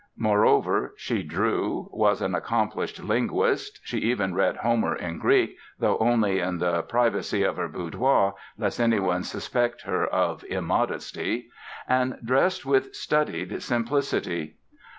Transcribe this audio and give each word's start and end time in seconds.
Moreover, 0.17 0.95
she 0.97 1.21
drew, 1.21 1.87
was 1.93 2.23
an 2.23 2.33
accomplished 2.33 3.03
linguist 3.03 3.79
(she 3.83 3.99
even 3.99 4.33
read 4.33 4.57
Homer 4.57 4.95
in 4.95 5.19
Greek, 5.19 5.55
though 5.77 5.99
only 5.99 6.39
in 6.39 6.57
the 6.57 6.81
privacy 6.81 7.43
of 7.43 7.57
her 7.57 7.67
boudoir, 7.67 8.33
lest 8.57 8.79
anyone 8.79 9.21
suspect 9.21 9.83
her 9.83 10.07
of 10.07 10.43
"immodesty"), 10.45 11.51
and 11.87 12.17
dressed 12.25 12.65
with 12.65 12.95
studied 12.95 13.61
simplicity. 13.61 14.55